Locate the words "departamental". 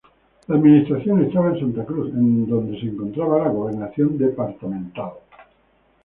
4.17-5.11